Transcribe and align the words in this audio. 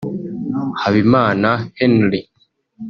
Habimana 0.81 1.49
Henri 1.77 2.19